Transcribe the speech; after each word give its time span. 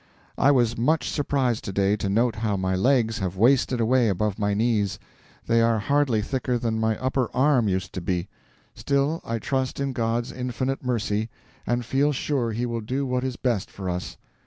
I 0.35 0.49
was 0.49 0.79
much 0.79 1.07
surprised 1.07 1.63
to 1.65 1.71
day 1.71 1.95
to 1.97 2.09
note 2.09 2.37
how 2.37 2.57
my 2.57 2.75
legs 2.75 3.19
have 3.19 3.37
wasted 3.37 3.79
away 3.79 4.09
above 4.09 4.39
my 4.39 4.55
knees: 4.55 4.97
they 5.45 5.61
are 5.61 5.77
hardly 5.77 6.23
thicker 6.23 6.57
than 6.57 6.79
my 6.79 6.97
upper 6.97 7.29
arm 7.35 7.67
used 7.67 7.93
to 7.93 8.01
be. 8.01 8.27
Still, 8.73 9.21
I 9.23 9.37
trust 9.37 9.79
in 9.79 9.93
God's 9.93 10.31
infinite 10.31 10.83
mercy, 10.83 11.29
and 11.67 11.85
feel 11.85 12.11
sure 12.13 12.51
he 12.51 12.65
will 12.65 12.81
do 12.81 13.05
what 13.05 13.23
is 13.23 13.35
best 13.35 13.69
for 13.69 13.91
us. 13.91 14.17